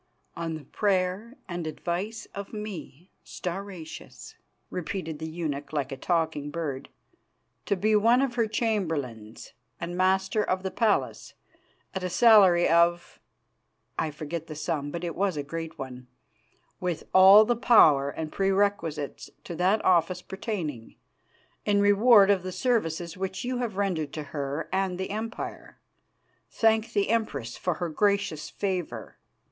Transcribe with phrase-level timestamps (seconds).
[0.35, 4.33] "On the prayer and advice of me, Stauracius,"
[4.71, 6.89] repeated the eunuch like a talking bird,
[7.67, 11.35] "to be one of her chamberlains and Master of the Palace,
[11.93, 13.19] at a salary of"
[13.95, 16.07] (I forget the sum, but it was a great one)
[16.79, 20.95] "with all the power and perquisites to that office pertaining,
[21.63, 25.77] in reward of the services which you have rendered to her and the Empire.
[26.49, 29.19] Thank the Empress for her gracious favour."